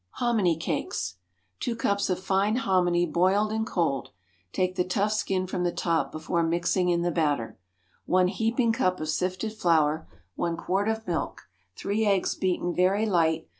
[0.13, 1.17] Hominy Cakes.
[1.59, 4.09] Two cups of fine hominy boiled and cold.
[4.51, 7.59] (Take the tough skin from the top before mixing in the batter.)
[8.07, 10.07] One heaping cup of sifted flour.
[10.35, 11.41] One quart of milk.
[11.75, 13.47] Three eggs beaten very light.